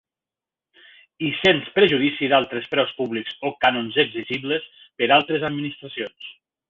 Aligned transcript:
I 1.27 1.27
sens 1.41 1.67
perjudici 1.75 2.29
d'altres 2.31 2.67
preus 2.71 2.95
públics 3.01 3.37
o 3.51 3.53
cànons 3.67 4.01
exigibles 4.05 4.67
per 5.03 5.11
altres 5.19 5.47
administracions. 5.51 6.33